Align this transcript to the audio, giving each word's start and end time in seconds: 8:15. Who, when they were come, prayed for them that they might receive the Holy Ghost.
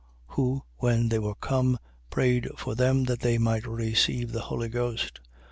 8:15. 0.29 0.35
Who, 0.35 0.63
when 0.77 1.09
they 1.09 1.19
were 1.19 1.35
come, 1.35 1.77
prayed 2.09 2.49
for 2.57 2.73
them 2.73 3.03
that 3.03 3.19
they 3.19 3.37
might 3.37 3.67
receive 3.67 4.31
the 4.31 4.41
Holy 4.41 4.67
Ghost. 4.67 5.19